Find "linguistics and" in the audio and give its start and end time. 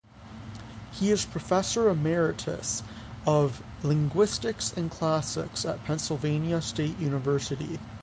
3.83-4.89